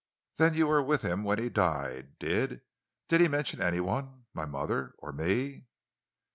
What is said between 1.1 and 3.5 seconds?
when he died. Did—did he